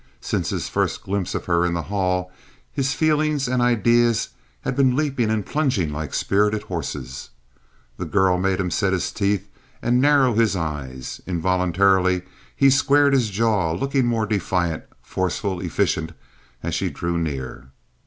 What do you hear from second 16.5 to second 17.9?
as she drew near.